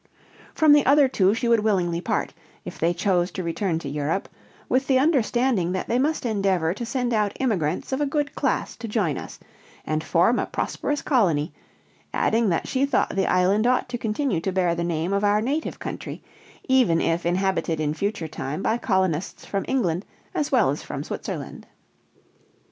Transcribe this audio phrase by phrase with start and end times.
[0.55, 2.33] From the other two she would willingly part,
[2.65, 4.27] if they chose to return to Europe,
[4.67, 8.75] with the understanding that they must endeavor to send out emigrants of a good class
[8.77, 9.37] to join us,
[9.85, 11.53] and form a prosperous colony,
[12.15, 15.39] adding that she thought the island ought to continue to bear the name of our
[15.39, 16.23] native country,
[16.67, 21.67] even if inhabited in future time by colonists from England, as well as from Switzerland.